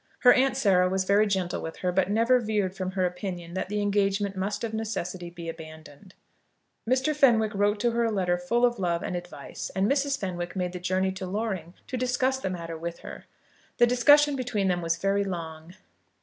[0.21, 3.69] Her Aunt Sarah was very gentle with her, but never veered from her opinion that
[3.69, 6.15] the engagement must of necessity be abandoned.
[6.89, 7.15] Mr.
[7.15, 10.19] Fenwick wrote to her a letter full of love and advice, and Mrs.
[10.19, 13.25] Fenwick made a journey to Loring to discuss the matter with her.
[13.77, 15.75] The discussion between them was very long.